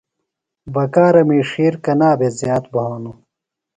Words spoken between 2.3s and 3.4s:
زِیات بھانوۡ؟